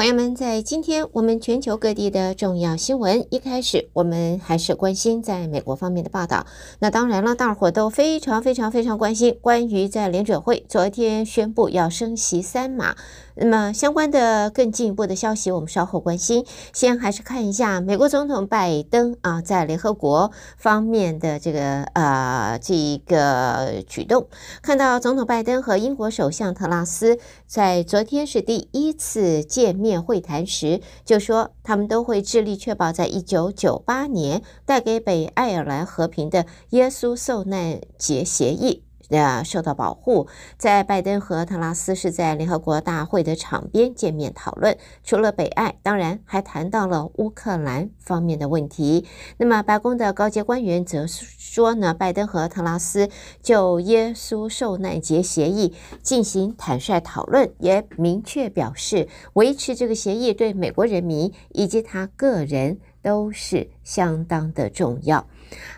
[0.00, 6.46] 朋友们，在今天我们全球各地的重要新闻，一开始我们还是关心在美国方面的报道。
[6.78, 12.96] 那当然了，大伙都非常非常非常关心关于在联准会昨天宣布要升息三码。
[13.34, 16.46] 那么相关的更进一步的消息，我们稍后关心。
[16.72, 24.28] 先还是看一下美国总统拜登啊，在联合国方面的这个呃这个举动。
[24.62, 38.84] 看到总统拜登和英国首相特拉斯在昨天是第一次见面面会谈时，就说他们都会致力确保在一九九八年带给北爱尔兰和平的耶稣受难节协议。
[39.10, 40.26] 呃，受到保护。
[40.56, 49.06] 在拜登和特拉斯是在联合国大会的场边见面讨论，除了北爱，当然还谈到了乌克兰方面的问题。
[49.36, 53.08] 那么，白宫的高阶官员则说呢，拜登和特拉斯
[53.42, 65.26] 就耶稣受难节协议进行坦率讨论，也明确表示维持这个协议对美国人民以及他个人都是相当的重要。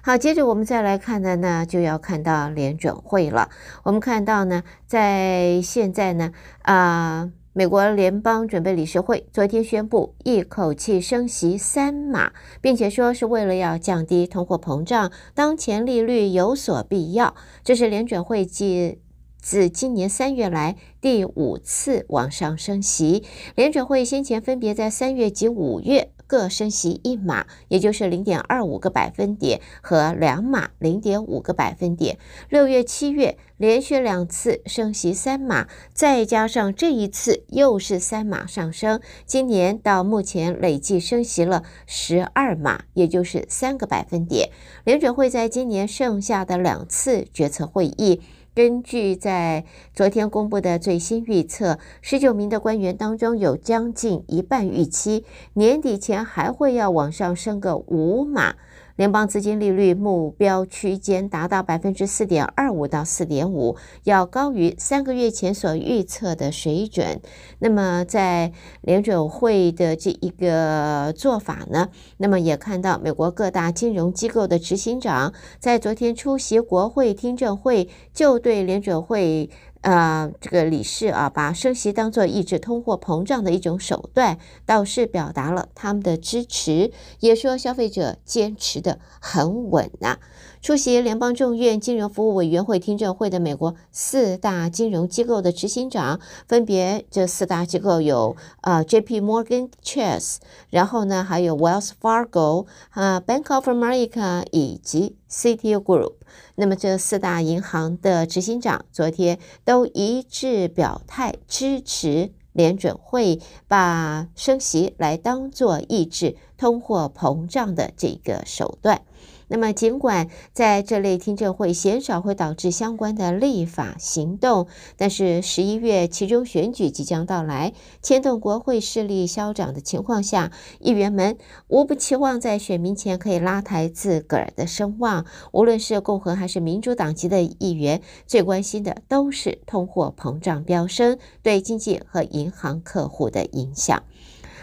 [0.02, 3.48] 好，接着我们再来看的呢，就要看到联准会了。
[3.84, 17.34] 我们看到呢，在现在呢，啊、美国联邦准备理事会昨天宣布一口气升息三码，并且说是为了要降低通货膨胀，当前利率有所必要。
[17.62, 18.98] 这是联准会继
[19.42, 23.24] 自今年三月来第五次往上升息。
[23.54, 26.12] 联准会先前分别在三月及五月。
[26.28, 32.16] 各升息一码，也就是零点二五个百分点和两码零点五个百分点。
[32.48, 44.48] 六月、七月连续两次升息三码，再加上这一次又是三码上升，今年到目前累计升息了十二码，也就是三个百分点。
[44.84, 48.22] 联准会在今年剩下的两次决策会议。
[48.54, 49.64] 根据在
[49.94, 58.56] 昨天公布的最新预测，十九名的官员当中有将近一半预期年底前还会要往上升个五码。
[59.02, 63.74] 联邦资金利率目标区间达到百分之四点二五到四点五，
[64.04, 67.20] 要高于三个月前所预测的水准。
[67.58, 79.50] 那么，在联准会的这一个做法呢，那么也看到美国各大金融机构的执行长在昨天出席国会听证会，就对联准会。
[79.82, 90.18] 呃，这个理事啊，把升息当作抑制通货膨胀的一种手段，倒是表达了他们的支持，也说消费者坚持的很稳呐、
[90.60, 99.20] 出席联邦众院金融服务委员会听证会的美国四大金融机构的执行长，分别这四大机构有呃 J.P.
[99.20, 100.36] Morgan Chase，
[100.70, 106.14] 然后呢还有 Wells Fargo 啊 Bank of America 以及 Citigroup。
[106.54, 119.02] 那么这四大银行的执行长昨天都一致表态支持联准会把升息来当做抑制通货膨胀的这个手段。
[119.52, 131.36] 那么，尽管在这类听证会鲜少会导致相关的立法行动，但是十一月其中选举即将到来，牵动国会势力消长的情况下，议员们
[131.68, 135.26] 无不期望在选民前可以拉抬自个儿的声望。
[135.52, 144.02] 无论是共和还是民主党籍的议员，最关心的都是通货膨胀飙升对经济和银行客户的影响。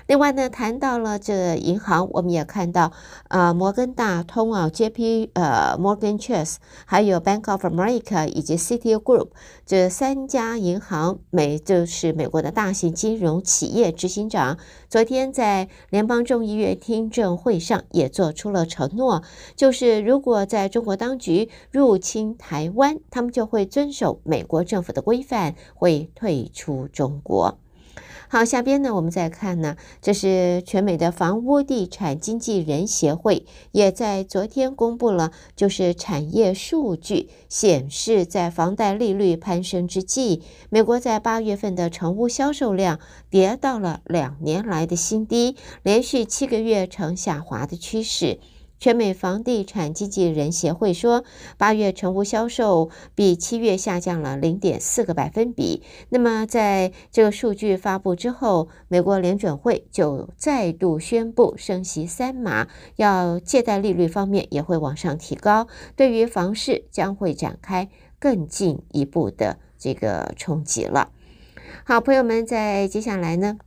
[0.09, 2.91] 另外呢，谈到了这银行，我们也看到，
[3.27, 5.29] 呃，摩根大通啊，J.P.
[5.35, 6.55] 呃，Morgan Chase，
[6.85, 9.27] 还有 Bank of America 以及 Citigroup
[9.67, 14.57] 这三家银行，美就是美国的大型金融企业执行长，
[14.89, 19.21] 昨天在联邦众议院听证会上也做出了承诺，
[19.55, 27.59] 就是如果在中国当局入侵台湾，他们就会遵守美国政府的规范，会退出中国。
[28.31, 42.99] 好，下边呢，我们再看呢，这是全美的房屋地产经纪人协会也在昨天公布了，就是产业数据显示，在房贷利率攀升之际，美国在八月份的成屋销售量
[43.31, 48.39] 跌到了两年来的新低，连续七个月呈下滑的趋势。
[48.79, 51.23] 全美房地产经纪人协会说，
[51.57, 55.83] 八月成屋销售比七月下降了零点四个百分比。
[56.09, 71.11] 那么，在这个数据发布之后，美国联准会就再度宣布升息三码，要借贷利率方面也会往上提高，对于房市将会展开更进一步的这个冲击了。
[71.83, 73.57] 好，朋友们，在接下来呢，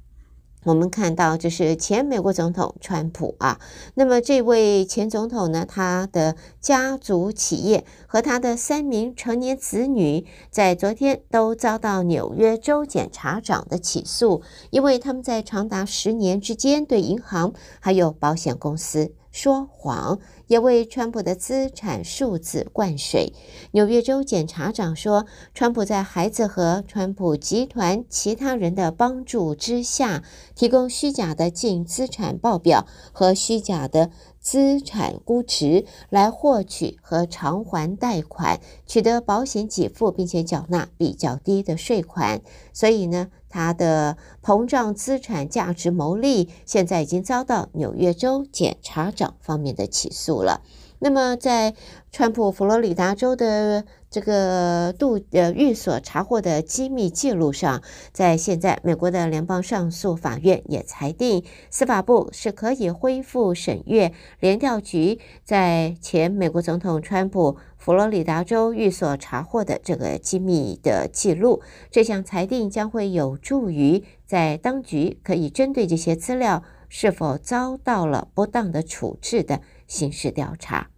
[0.64, 3.58] 我们看到，这是前美国总统川普啊。
[3.94, 20.20] 那么，这位前总统呢，他的家族企业和他的三名成年子女，在昨天都遭到纽约州检察长的起诉，因为他们在长达十年之间对银行还有保险公司说谎。
[20.52, 23.32] 也为川普的资产数字灌水。
[23.70, 25.24] 纽约州检察长说，
[25.54, 30.22] 川普在孩子和川普集团其他人的帮助之下，
[30.54, 42.42] 提供虚假的净资产报表和虚假的资产估值，来获取和偿还贷款，取得保险给付，并且缴纳比较低的税款。
[42.74, 50.62] 所以呢，他的膨胀资产价值牟利，现在已经遭到纽约州检察长方面的起诉了。
[50.98, 51.74] 那么，在
[52.12, 57.82] 川普佛罗里达州的这个度呃寓所查获的机密记录上，
[58.12, 71.60] 在现在美国的联邦上诉法院也裁定，司法部是可以恢复审阅联调局在前美国总统川普佛罗里达州寓所查获的这个机密的记录。
[71.90, 80.91] 这项裁定将会有助于在当局可以针对这些资料是否遭到了不当的处置的刑事调查。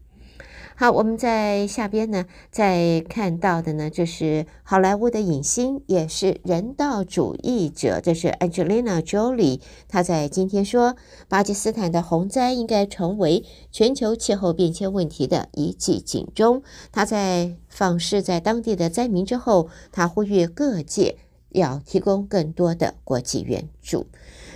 [0.77, 9.61] 好，我们在下边呢，再看到的呢，就是好莱坞的影星，也是人道主义者，这是 Angelina Jolie。
[9.87, 10.97] 她在今天说，
[11.29, 16.65] 巴基斯坦的洪灾应该成为全球气候变迁问题的一记警钟。
[16.91, 21.19] 她在访视在当地的灾民之后，她呼吁各界
[21.51, 24.09] 要提供更多的国际援助。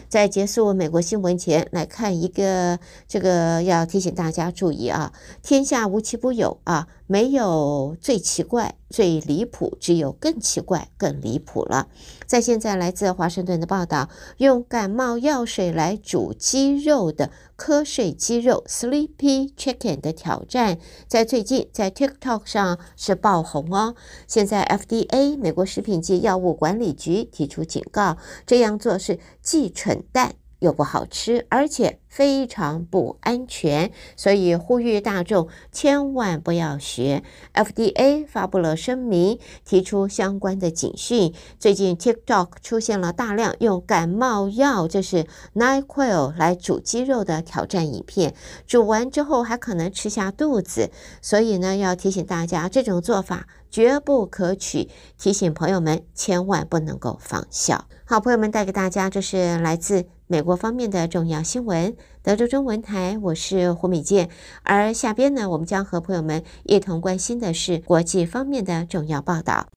[0.08, 5.12] 在结束美国新闻前，来看一个这个要提醒大家注意啊，
[5.42, 11.88] 天下无奇不有啊，没有最奇怪、最离谱，只有更奇怪、更离谱了。
[12.26, 14.08] 在现在来自华盛顿的报道，
[14.38, 23.94] 用感冒药水来煮鸡肉的瞌睡鸡肉 （Sleepy Chicken） 的挑战，在最近在 TikTok 上是爆红哦。
[24.26, 37.22] 现在 FDA 美国食品及药物管理局提出警告，这样做是既蠢蛋又不好吃，而且非常不安全，所以呼吁大众千万不要学。
[37.54, 41.32] FDA 发布了声明，提出相关的警讯。
[41.58, 48.34] 最近 TikTok 出现了大量用感冒药，这是 NyQuil 来煮鸡肉的挑战影片，
[48.66, 50.90] 煮完之后还可能吃下肚子，
[51.22, 57.84] 所以呢，要提醒大家，这种做法绝不可取，提醒朋友们千万不能够仿效。
[58.04, 60.06] 好，朋友们带给大家，这是来自。
[60.30, 64.28] 美国方面的重要新闻，德州中文台，我是胡美健。
[64.62, 69.68] 而下边呢，我们将和朋友们一同关心的是国际方面的重要报道。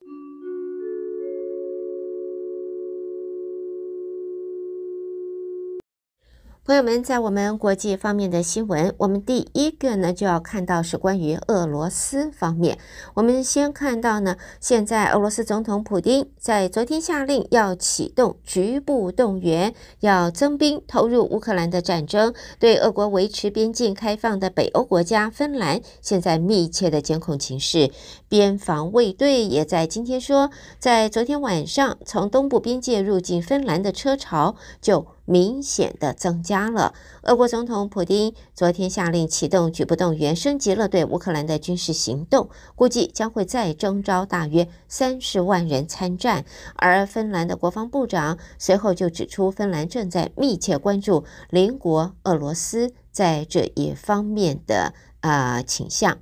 [6.71, 12.77] 朋友们，在我们国际方面的新闻，我们第一个呢就要看到是关于俄罗斯方面。
[13.13, 22.33] 我们先看到呢，现在俄罗斯总统普丁在昨天下令要启动局部动员，要增兵投入乌克兰的战争。
[22.57, 27.91] 对俄国维持边境开放的北欧国家芬兰，现在密切的监控情势。
[28.29, 35.05] 边防卫队也在今天说，在昨天晚上从东部边界入境芬兰的车潮就。
[35.25, 36.93] 明显的增加了。
[37.23, 46.45] 俄国总统普京昨天下令启动局部动员，升级了对乌克兰的军事行动，估计将会再征召大约三十万人参战。
[46.75, 54.93] 而芬兰的国防部长随后就指出，芬兰正在密切关注邻国俄罗斯在这一方面的。
[55.21, 56.17] 啊、倾向。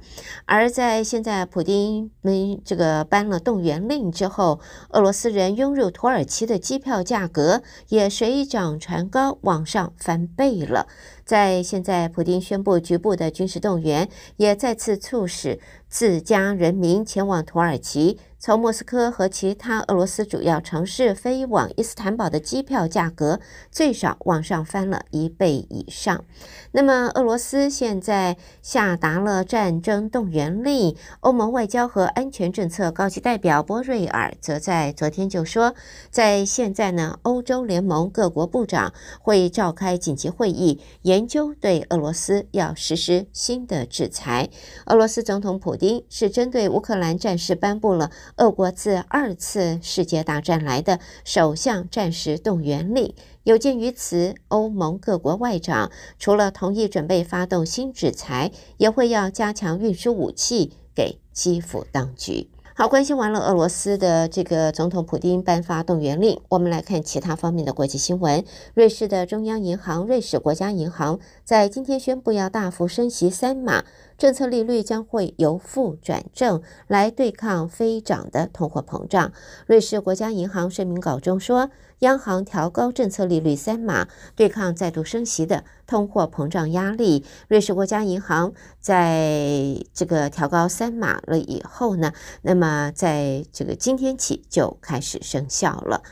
[0.45, 10.87] 而在现在，普丁们这个颁了动员令之后，俄罗斯人拥入土耳其的机票价格也水涨船高，往上翻倍了。
[11.29, 18.17] 在现在，普丁宣布局部的军事动员，也再次促使自家人民前往土耳其。
[18.41, 26.23] 从莫斯科和其他俄罗斯主要城市飞往伊斯坦堡的机票价格最少往上翻了一倍以上。
[26.71, 30.95] 那么，俄罗斯现在下达了战争动员令。
[31.19, 35.75] 欧盟外交和安全政策高级代表波瑞尔则在昨天就说，
[36.09, 44.49] 在现在呢，欧洲联盟各国部长会召开紧急会议，研研究对俄罗斯要实施新的制裁。
[44.85, 48.09] 俄罗斯总统普丁是针对乌克兰战事颁布了。
[48.37, 62.49] 俄国自二次世界大战来的首项战时动员令，有鉴于此，欧盟各国外长除了同意准备发动新制裁，也会要加强运输武器给基辅当局。
[62.79, 68.45] 好，关心完了俄罗斯的这个总统普京颁发动员令，我们来看其他方面的国际新闻。
[68.73, 73.83] 瑞士的中央银行瑞士国家银行在今天宣布要大幅升息三码，
[74.17, 79.33] 政策利率将会由负转正，来对抗飞涨的通货膨胀。
[79.65, 81.69] 瑞士国家银行声明稿中说，
[81.99, 87.25] 央行调高政策利率三码，对抗再度升息的通货膨胀压力。
[87.47, 96.03] 瑞士国家银行在这个调高三码了以后呢，那么在这个今天起就开始生效了。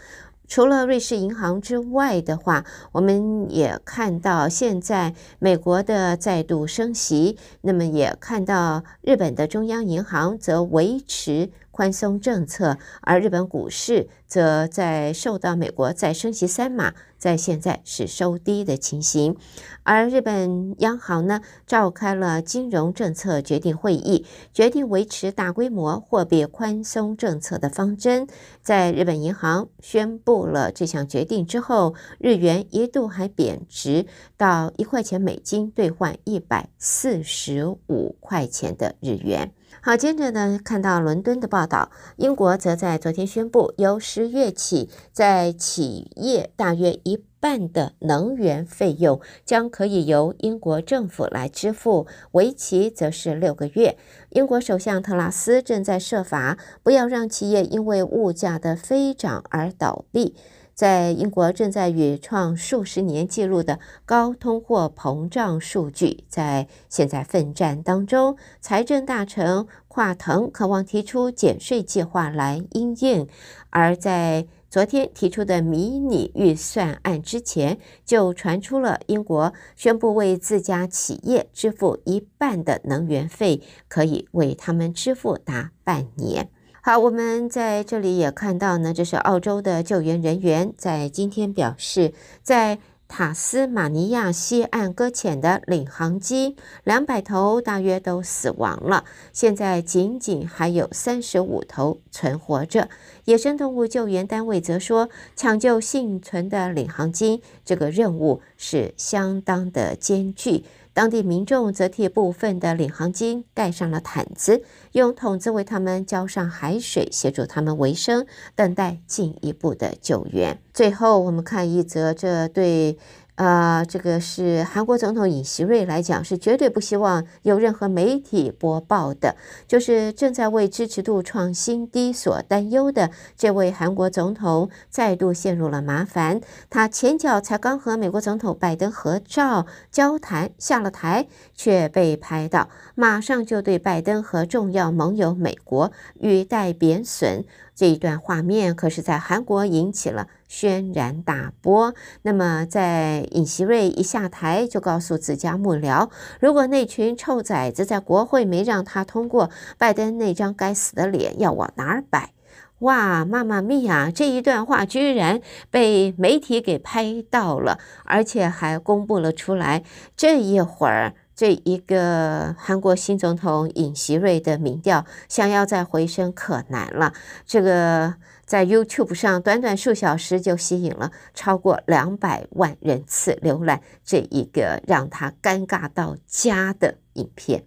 [0.47, 19.35] 除了瑞士银行之外的话，我们也看到现在美国的再度升息，那么也看到日本的中央银行则维持宽松政策，而日本股市则在受到美国再升息三码，在现在是收低的情形。
[19.83, 28.27] 而日本央行呢，召开了金融政策决定会议，决定维持大规模货币宽松政策的方针。
[28.61, 34.05] 在日本银行宣布了这项决定之后，日元一度还贬值
[34.35, 39.53] 到一块钱美金兑换一百四十五块钱的日元。
[39.81, 53.97] 好，接着呢，看到伦敦的报道，英国则在昨天宣布，由十月起，在企业大约一半的能源费用将可以由英国政府来支付，为期则是六个月。
[54.29, 60.35] 英国首相特拉斯正在设法不要让企业因为物价的飞涨而倒闭。
[60.77, 73.27] 在英国正在与创数十年纪录的高通货膨胀数据在现在奋战当中，财政大臣华腾渴望提出减税计划来因应，
[73.71, 86.51] 而在昨天提出的迷你预算案之前，就传出了英国宣布为自家企业支付一半的能源费，可以为他们支付达半年。
[86.87, 92.13] 好，我们在这里也看到呢，这是澳洲的救援人员在今天表示，
[92.43, 92.79] 在
[93.09, 99.03] 塔斯马尼亚西岸搁浅的领航机两百头大约都死亡了，
[99.33, 102.87] 现在仅仅还有三十五头存活着。
[103.25, 110.63] 野生动物救援单位则说，抢救幸存的领航机这个任务是相当的艰巨。
[110.97, 114.63] 当地民众则替部分的领航金盖上了毯子，
[114.93, 118.25] 用桶子为他们浇上海水，协助他们维生，
[118.55, 120.59] 等待进一步的救援。
[120.73, 122.97] 最后，我们看一则这对。
[123.37, 129.35] 呃，这个是韩国总统尹锡瑞来讲，是绝对不希望有任何媒体播报的。
[129.67, 136.41] 就是正在为支持度创新低所担忧的这位韩国总统，再度陷入了麻烦。
[136.67, 147.45] 他前脚才刚和美国总统拜登合照交谈，下了台却被拍到，马上就对拜登和重要盟友美国语带贬损。
[147.77, 151.93] 这一段画面可是在韩国引起了轩然大波。
[152.23, 162.33] 那么，在尹锡瑞一下台，就告诉自家幕僚，如果那群臭崽子在国会没让他通过拜登那张该死的脸，要往哪儿摆？
[162.79, 164.11] 哇，妈妈咪呀！
[164.13, 169.83] 这一段话居然被媒体给拍到了，而且还公布了出来。
[170.15, 171.13] 这一会儿。
[171.37, 177.13] 这一个韩国新总统尹锡瑞的民调想要再回升可难了。
[177.45, 187.65] 这个在 YouTube 上短短数小时就吸引了超过两百万人次浏览这一个让他尴尬到家的影片。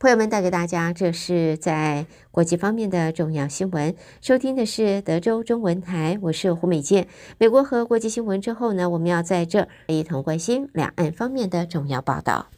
[0.00, 3.94] 朋友们，带给大家这是在国际方面的重要新闻。
[4.20, 7.06] 收听的是德州中文台，我是胡美健。
[7.38, 12.48] 美国和国际新闻之后呢，我们要在这一同关心两岸方面的重要报道。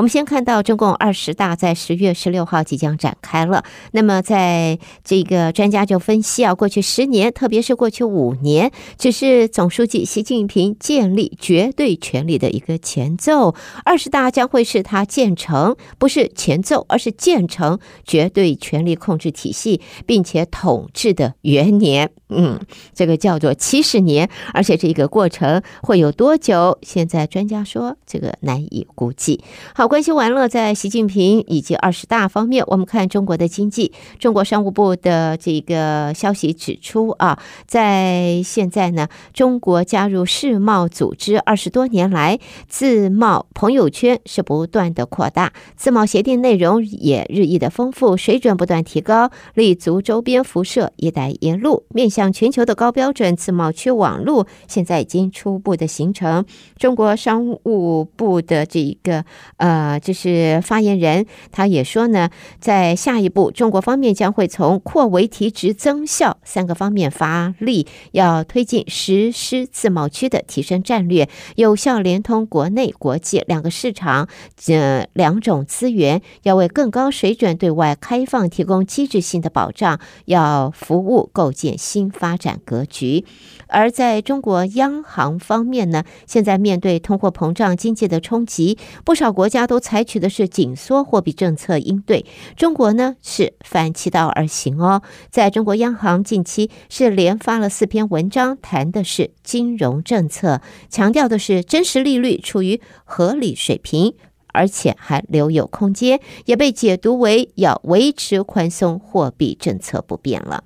[0.00, 3.62] 我们先看到中共二十大在十月十六号即将展开了。
[3.92, 13.54] 那么，在这个专家就分析啊，过去十年，特别是过去五年，只是总书记习近平建立绝对权力的一个前奏。
[13.84, 22.10] 二十大将会是他建成，不是前奏，而是建成绝对权力控制体系，并且统治的元年。
[22.30, 22.58] 嗯，
[22.94, 26.78] 这个叫做七十年，而且这个过程会有多久？
[26.80, 29.44] 现在专家说这个难以估计。
[29.74, 29.89] 好。
[29.90, 33.90] 关心完了，在习近平以及二十大方面，我们看中国的经济。
[34.20, 52.32] 中国商务部的这个消息指出啊，在现在呢，中国加入世贸组织二十多年来，自贸朋友圈是不断的扩大，自贸协定内容也日益的丰富，水准不断提高，立足周边辐射“一带一路”，面向。
[52.32, 56.46] 全球的高标准自贸区网络现在已经初步的形成。
[56.78, 59.24] 中国商务部的这一个
[59.56, 74.28] 呃呃，就是发言人，他也说呢，在下一步，中国方面将会从扩围提质增效三个方面发力，要推进实施自贸区的提升战略，有效联通国内国际两个市场，
[74.66, 83.24] 呃，两种资源，要为更高水准对外开放提供机制性的保障，要服务构建新发展格局。
[83.70, 92.26] 而在中国央行方面呢，现在面对通货膨胀、经济的冲击，不少国家都采取的是紧缩货币政策应对。
[92.56, 104.14] 中国呢是反其道而行哦，在中国央行近期是连发了四篇文章，谈的是金融政策，强调的是真实利率处于合理水平，
[104.48, 110.64] 而且还留有空间，也被解读为要维持宽松货币政策不变了。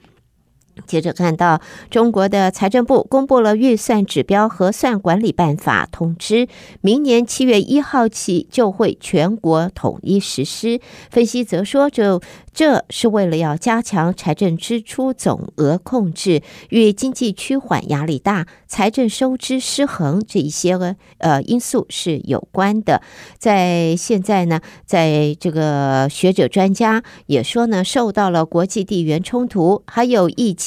[0.86, 6.48] 接着看到中国的财政部公布了预算指标核算管理办法通知，
[6.80, 10.80] 明年七月一号起就会全国统一实施。
[11.10, 12.20] 分析则说，就
[12.52, 23.02] 这是为了要加强财政支出总额控制，与经济趋缓压力大、财政收支失衡这一些个呃因素是有关的。
[23.38, 30.63] 在现在呢，在这个学者专家也说呢，受到了国际地缘冲突，还有疫情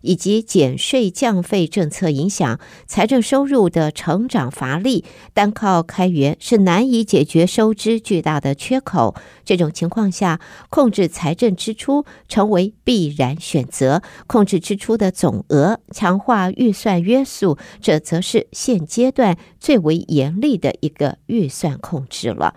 [0.00, 9.14] 以及减税降费政策影响，财政收入的成长乏力，单靠开源是难以解决收支巨大的缺口。
[9.44, 14.02] 这种情况下，控制财政支出成为必然选择。
[14.26, 22.54] 控制支出的总额，强化预算约束，这则是现阶段最为严厉的一个预算控制了。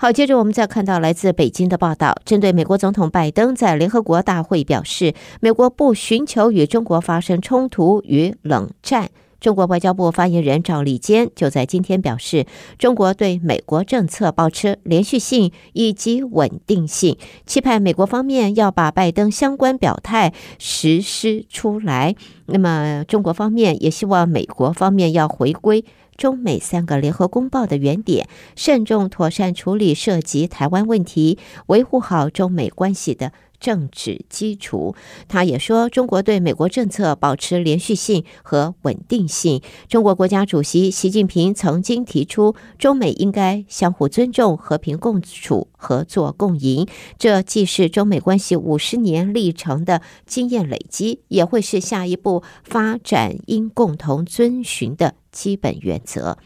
[0.00, 9.10] 好，接着我们再看到来自北京的报道，针对美国总统拜登在联合国大会表示，美国不寻求与中国发生冲突与冷战。
[9.40, 12.46] 中国外交部发言人赵立坚就在今天表示，
[12.78, 22.14] 中国对美国政策保持连续性以及稳定性，期盼美国方面要把拜登相关表态实施出来。
[22.46, 25.84] 那么，中国方面也希望美国方面要回归
[26.18, 34.94] 中美三个联合公报的原点，慎重妥善处理涉及台湾问题，维护好中美关系的政治基础，
[35.28, 39.60] 他也说，中国对美国政策保持连续性和稳定性。
[39.88, 46.86] 中国国家主席习近平曾经提出，中美应该相互尊重、和平共处、合作共赢。
[47.18, 56.38] 这既是中美关系五十年历程的经验累积，也会是下一步发展应共同遵循的基本原则。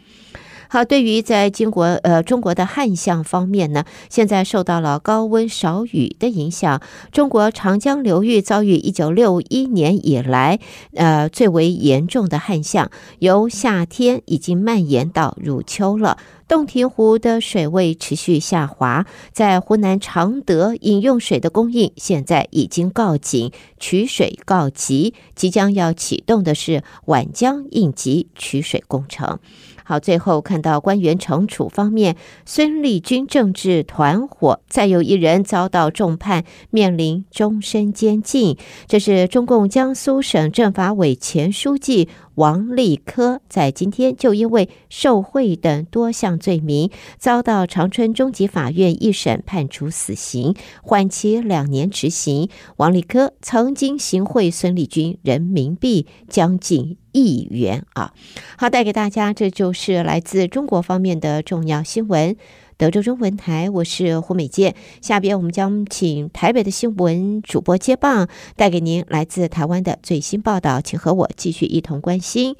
[0.72, 6.80] 好，对于在经国呃中国的旱象方面呢，现在受到了高温少雨的影响，
[7.10, 10.60] 中国长江流域遭遇一九六一年以来
[10.94, 16.16] 呃最为严重的旱象，由夏天已经蔓延到入秋了。
[16.48, 29.38] 洞庭湖的水位持续下滑，在湖南常德饮用水的供应现在已经告警，取水告急，即将要启动的是皖江应急取水工程。
[29.84, 38.56] 好，最后看到官员惩处方面，孙立军政治团伙再有一人遭到重判，面临终身监禁。
[38.86, 52.48] 这是中共江苏省政法委前书记王立科，在今天就因为受贿等多项罪名，遭到长春中级法院一审判处死刑，缓期两年执行。
[52.76, 58.14] 王立科曾经行贿孙立军人民币将近亿元啊！
[58.56, 62.36] 好，带给大家，这就是来自中国方面的重要新闻。
[62.76, 64.74] 德州中文台，我是胡美健。
[65.00, 72.56] 下边我们将请台北的新闻主播接棒，带给您来自台湾的最新报道，请和我继续一同关心。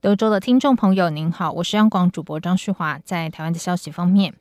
[0.00, 2.98] 德州的听众朋友，您好，我是央广主播张旭华。
[3.04, 4.34] 在台湾的消息方面。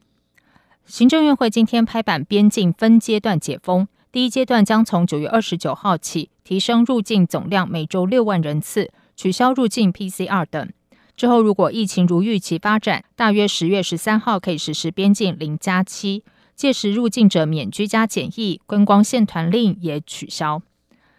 [0.85, 3.87] 行政院会今天拍板，边境分阶段解封。
[4.11, 10.69] 第一阶段将从九月二十九号起提升入境总量每周六万人次，取消入境 PCR 等。
[11.15, 16.23] 之后，如果疫情如预期发展，大约十月十三号可以实施边境零加七，
[16.55, 20.61] 届时入境者免居家检疫，观光限团令也取消。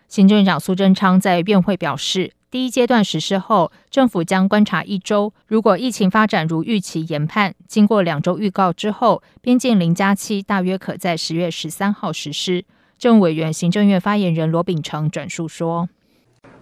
[0.09, 2.33] 行政长苏贞昌在院会表示。
[2.51, 5.35] 第一阶段实施后，政府将观察一周。
[5.49, 12.65] 如果疫情发展如预期研判，经过两周预告之后，边境零加七大约可在十月十三号实施。
[12.99, 15.89] 政务委员、行政院发言人罗秉成转述说：“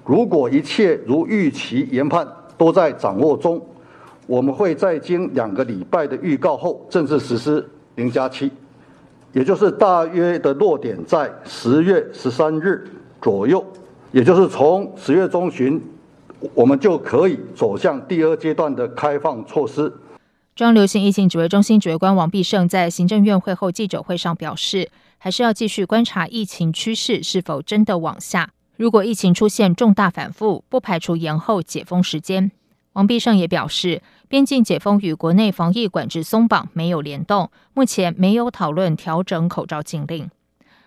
[0.04, 3.60] 如果一切如预期研判都在掌握中，
[4.26, 8.50] 我们会在经两个礼拜的预告后正式实施零加七。
[9.32, 12.86] 也就是大约的落点在十月十三日
[13.20, 13.64] 左右，
[14.10, 15.80] 也就是从十月中旬，
[16.52, 19.90] 我们就可以走向第二阶段的开放措施。
[20.54, 28.50] 中央流行疫情指挥中心指挥官王必胜在行政院会后记者会上表示，还是要继续观察疫情趋势是否真的往下。
[28.76, 32.52] 如果疫情出现重大反复，不排除延后解封时间。
[32.92, 40.30] 王必胜也表示，边境解封与国内防疫管制松绑没有联动，目前没有讨论调整口罩禁令。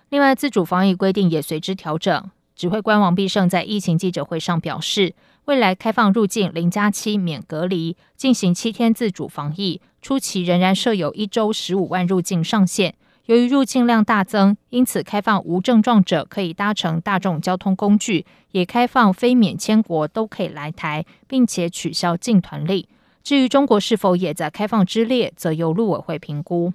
[0.09, 2.29] 另外，自主防疫规定也随之调整。
[2.55, 12.95] 指挥官王必胜在疫情记者会上表示，未来开放入境零加七免隔离，进行七天自主防疫，初期仍然设有一周十五万入境上限。
[13.25, 22.87] 由于入境量大增，因此开放无症状者可以搭乘大众交通工具，也开放非免签国都可以来台，并且取消进团令。
[23.23, 26.73] 至于中国是否也在开放之列，则由陆委会评估。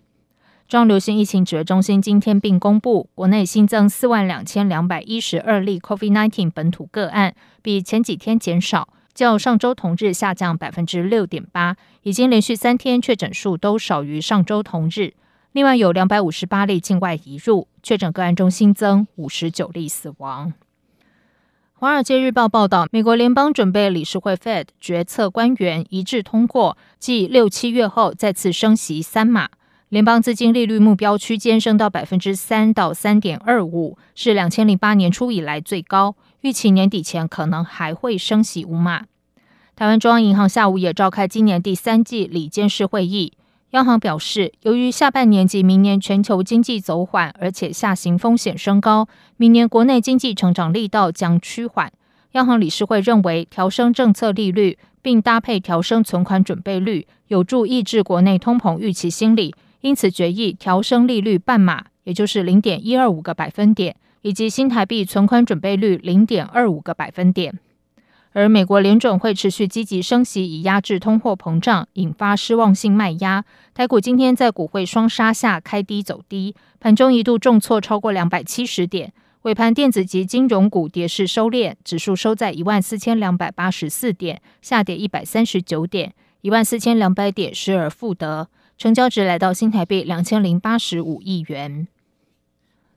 [0.70, 15.14] 中流行疫情指挥中心今天并公布，国内新增四万两千两百一十二例 COVID-19 本土个案，比前几天减少，较上周同日下降百分之六点八，已经连续三天确诊数都少于上周同日。
[15.50, 20.52] 另外有两百五十八例境外移入确诊个案中新增五十九例死亡。
[21.74, 29.48] 华尔街日报报道，美国联邦准备理事会 Fed 决策官员一致通过，继六七月后再次升息三码，
[29.90, 36.14] 联邦资金利率目标区间升到百分之三到三点二五，是两千零八年初以来最高。
[36.42, 39.07] 预期年底前可能还会升息五码。
[39.74, 43.33] 台湾中央银行下午也召开今年第三季理监事会议。
[43.70, 51.92] 央行表示，由于下半年及明年全球经济走缓，而且下行风险升高，明年国内经济成长力道将趋缓。
[52.33, 67.59] 央行理事会认为，调升政策利率并搭配调升存款准备率，有助抑制国内通膨预期心理，因此决议调升利率半码，也就是零点一二五个百分点，以及新台币存款准备率零点二五个百分点。
[68.33, 73.45] 而美国联准会持续积极升息，以压制通货膨胀，引发失望性卖压。
[73.75, 79.12] 台股今天在股汇双杀下开低走低，盘中一度重挫超过两百七十点。
[79.43, 86.12] 尾盘电子及金融股跌势收敛，指数收在一万四千两百八十四点，下跌一百三十九点，
[86.43, 88.49] 一万四千两百点失而复得。
[88.81, 91.87] 成交值来到新台币两千零八十五亿元。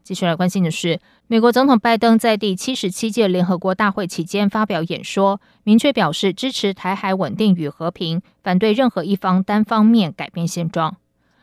[0.02, 10.96] 继续来关心的是，美国总统拜登在第七十七届联合国大会期间发表演说，明确表示支持台海稳定与和平，反对任何一方单方面改变现状。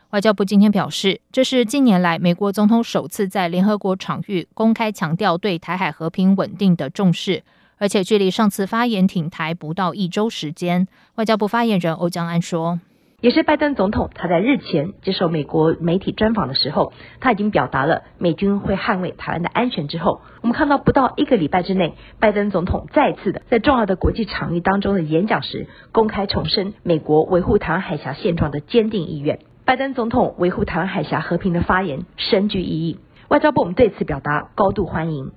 [0.09, 7.43] 外交部今天表示，这是近年来美国总统首次在联合国场域公开强调对台海和平稳定的重视，
[7.77, 10.87] 而且距离上次发言挺台不到一周时间。
[11.17, 12.79] 外交部发言人欧江安说。
[13.21, 29.37] 也是拜登总统，他在日前接受美国媒体专访的时候，他已经表达了美军会捍卫台湾的安全之后，我们看到不到一个礼拜之内，拜登总统再次的在重要的国际场域当中的演讲时，公开重申美国维护台湾海峡现状的坚定意愿。
[29.65, 32.97] 拜登总统维护台湾海峡和平的发言深具意义，
[33.29, 35.31] 外交部我们对此表达高度欢迎。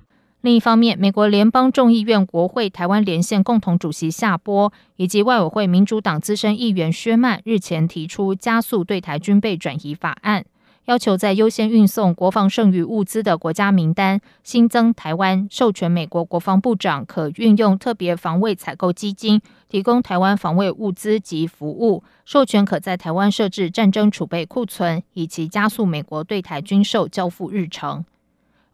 [0.45, 10.45] 另一方面，美国联邦众议院国会台湾连线共同主席夏波以及外委会民主党资深议员薛曼日前提出加速对台军备转移法案，
[10.85, 28.05] 要求在优先运送国防剩余物资的国家名单新增台湾，授权美国国防部长可运用特别防卫采购基金提供台湾防卫物资及服务，授权可在台湾设置战争储备库存，以及加速美国对台军售交付日程。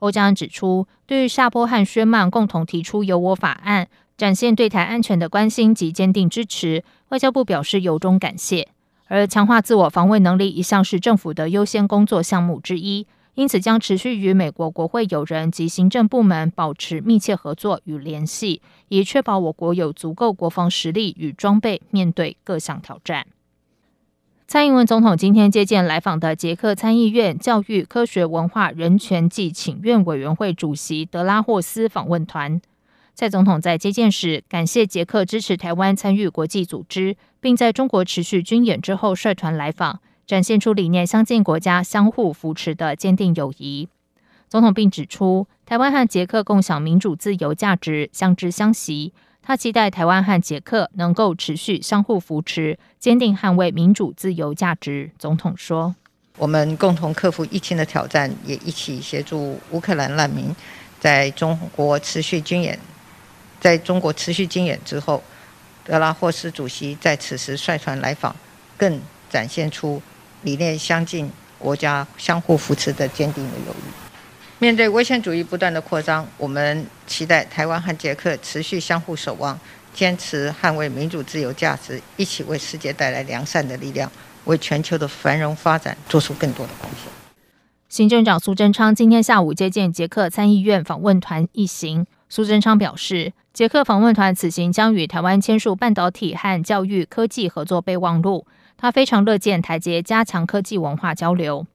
[0.02, 3.88] 欧江安指出，对于夏波和薛曼共同提出“有我法案”，
[4.18, 8.68] 展现对台安全的关心及坚定支持，外交部表示由衷感谢。
[9.06, 23.28] 而强化自我防卫能力一向是政府的优先工作项目之一，因此将持续与美国国会友人及行政部门保持密切合作与联系，以确保我国有足够国防实力与装备面对各项挑战。
[24.52, 32.62] 蔡英文总统今天接见来访的捷克参议院教育、科学、文化、人权暨请愿委员会主席德拉霍斯访问团。
[33.16, 43.88] 蔡总统在接见时感谢捷克支持台湾参与国际组织，并在中国持续军演之后率团来访，展现出理念相近国家相互扶持的坚定友谊。
[44.50, 49.14] 总统并指出，台湾和捷克共享民主自由价值，相知相惜。
[49.43, 55.12] 他期待台湾和捷克能够持续相互扶持，坚定捍卫民主自由价值。
[55.17, 55.95] 总统说
[56.38, 60.56] ：“我们共同克服疫情的挑战，也一起协助乌克兰难民
[60.99, 62.77] 在中国持续军演。
[63.60, 65.23] 在中国持续军演之后，
[65.84, 68.36] 德拉霍斯主席在此时率团来访，
[68.77, 70.01] 更展现出
[70.43, 74.11] 理念相近、国家相互扶持的坚定的友谊。
[74.62, 79.60] 面对威权主义不断的扩张，我们期待台湾和捷克持续相互守望，
[79.91, 84.12] 坚持捍卫民主自由价值，一起为世界带来良善的力量，
[84.45, 87.12] 为全球的繁荣发展做出更多的贡献。
[87.89, 92.06] 行政长苏贞昌今天下午接见捷克参议院访问团一行。
[92.30, 98.45] 苏贞昌表示，捷克访问团此行将与台湾签署半导体和教育科技合作备忘录。
[98.78, 101.65] 他非常乐见台捷加强科技文化交流。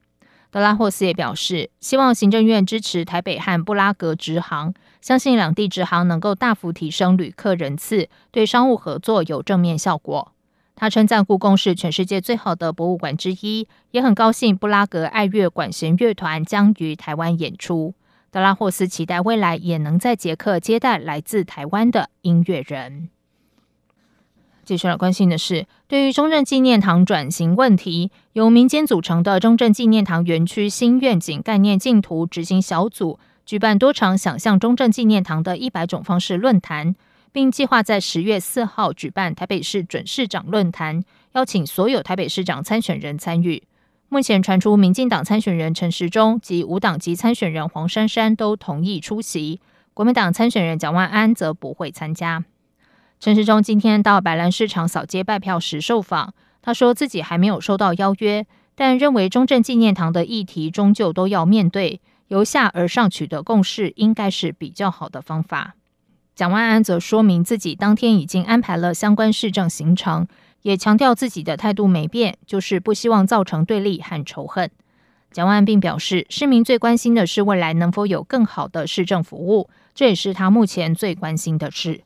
[0.57, 10.31] 德拉霍斯也表示，希望行政院支持台北和布拉格直航，相信两地直航能够大幅提升旅客人次，对商务合作有正面效果。
[10.75, 17.93] 他称赞故宫是全世界最好的博物馆之一，也很高兴布拉格爱乐管弦乐团将于台湾演出。
[18.31, 23.09] 德拉霍斯期待未来也能在捷克接待来自台湾的音乐人。
[24.67, 36.93] 接下来关心的是，对于中正纪念堂转型问题，由民间组成的中正纪念堂园区新愿景概念净图执行小组举办多场想象中正纪念堂的一百种方式论坛，
[37.31, 41.01] 并计划在十月四号举办台北市准市长论坛，
[41.31, 43.63] 邀请所有台北市长参选人参与。
[44.09, 49.61] 目前传出，民进党参选人陈时中及无党籍参选人黄珊珊都同意出席，
[49.93, 52.43] 国民党参选人蒋万安则不会参加。
[53.19, 65.75] 陈时中今天到白兰市场扫街拜票时受访，他说自己还没有收到邀约，但认为中正纪念堂的议题终究都要面对，由下而上取得共识应该是比较好的方法。
[66.35, 70.27] 蒋万安则说明自己当天已经安排了相关市政行程。
[70.63, 74.69] 也强调自己的态度没变，就是不希望造成对立和仇恨。
[75.31, 82.01] 蒋万安并表示，市民最关心的是未来能否有更好的市政服务，这也是他目前最关心的事。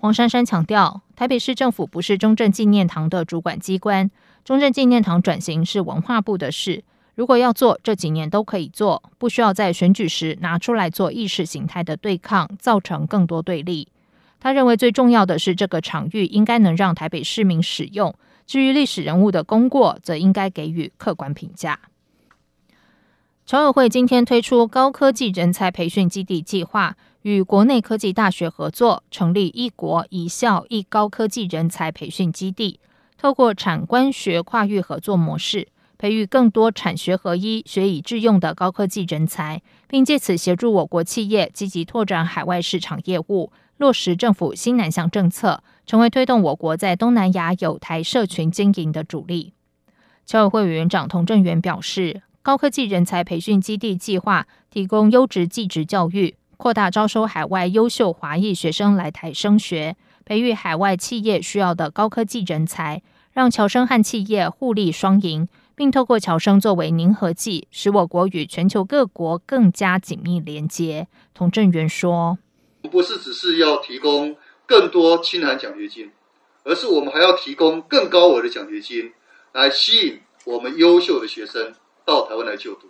[0.00, 4.08] 黄珊珊强调，台北市政府不是中正纪念堂的主管机关，
[4.44, 6.84] 中正纪念堂转型是文化部的事。
[7.16, 13.88] 如果要做，这几年都可以做，不需要在选举时拿出来做意识形态的对抗，造成更多对立。
[14.38, 18.14] 他认为最重要的是，这个场域应该能让台北市民使用。
[18.46, 21.80] 至于历史人物的功过，则应该给予客观评价。
[23.44, 26.96] 侨委会今天推出高科技人才培训基地计划，
[27.28, 32.80] 与国内科技大学合作，成立一国一校一高科技人才培训基地，
[33.18, 43.52] 透过产官学跨域合作模式，培育更多产学合一、学以致用的高科技人才，并借此协助我国企业积极拓展海外市场业务。
[43.76, 49.52] 落实政府新南向政策，成为推动我国在东南亚有台社群经营的主力。
[50.24, 63.00] 侨委会委员长童振源表示，高科技人才培训基地计划提供优质技职教育，扩大招收海外优秀华裔学生来台升学，培育海外企业需要的高科技人才，
[63.32, 71.06] 让侨生和企业互利双赢，并透过侨生作为粘合剂，使我国与全球各国更加紧密连接。
[71.32, 72.38] 童振源说。
[72.90, 76.10] 不是只是要提供更多清寒奖学金，
[76.64, 79.12] 而是我们还要提供更高额的奖学金，
[79.52, 81.72] 来吸引我们优秀的学生
[82.04, 82.88] 到台湾来就读。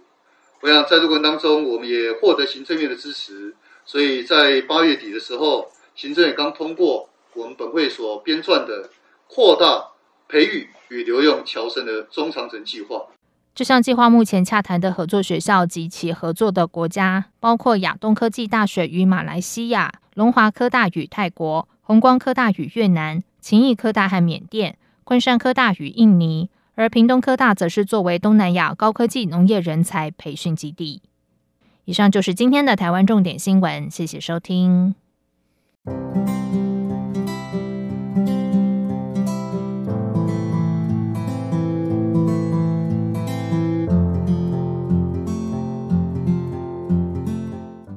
[0.60, 8.90] 我想在这过程当中，我们也获得行政院的支持，所以在八月底的时候，行政院刚通过我们本会所编撰的
[9.28, 9.88] 扩大
[10.28, 13.06] 培育与留用侨生的中长程计划。
[13.54, 31.02] 这项计划目前洽谈的合作学校及其合作的国家，包括亚东科技大学与马来西亚、龙华科大与泰国、弘光科大与越南、勤益科大和缅甸、昆山科大与印尼，而屏东科大则是作为东南亚高科技农业人才培训基地。
[31.84, 34.94] 以上就是今天的台湾重点新闻，谢谢收听。